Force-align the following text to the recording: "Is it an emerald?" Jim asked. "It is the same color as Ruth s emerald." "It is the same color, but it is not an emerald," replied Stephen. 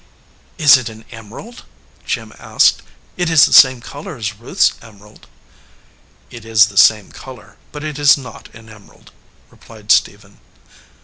"Is 0.57 0.77
it 0.77 0.89
an 0.89 1.05
emerald?" 1.11 1.63
Jim 2.07 2.33
asked. 2.39 2.81
"It 3.17 3.29
is 3.29 3.45
the 3.45 3.53
same 3.53 3.81
color 3.81 4.17
as 4.17 4.33
Ruth 4.33 4.59
s 4.59 4.71
emerald." 4.81 5.27
"It 6.31 6.43
is 6.43 6.69
the 6.69 6.75
same 6.77 7.11
color, 7.11 7.57
but 7.71 7.83
it 7.83 7.99
is 7.99 8.17
not 8.17 8.49
an 8.55 8.67
emerald," 8.67 9.11
replied 9.51 9.91
Stephen. 9.91 10.39